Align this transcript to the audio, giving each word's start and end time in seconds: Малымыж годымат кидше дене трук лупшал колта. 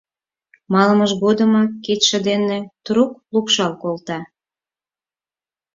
Малымыж 0.71 1.11
годымат 1.23 1.69
кидше 1.83 2.17
дене 2.27 2.57
трук 2.85 3.11
лупшал 3.33 3.73
колта. 3.81 4.19